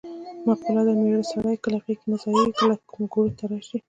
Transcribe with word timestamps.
مقوله 0.45 0.81
ده: 0.87 0.93
مېړه 1.01 1.23
سړی 1.31 1.55
کله 1.63 1.77
غېږ 1.83 1.97
کې 1.99 2.07
نه 2.11 2.17
ځایېږې 2.21 2.51
کله 2.59 2.75
ګروت 3.11 3.33
ته 3.37 3.45
راشي. 3.49 3.77